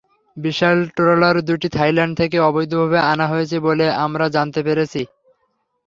বিশাল 0.37 0.77
trawler 0.95 1.35
দুটি 1.47 1.67
Thailand 1.77 2.13
থেকে 2.21 2.37
অবৈধভাবে 2.41 2.99
আনা 3.11 3.25
হয়েছে 3.27 3.57
বলে 3.67 3.85
আমরা 4.05 4.25
জানতে 4.35 4.59
পেরেছি। 4.67 5.01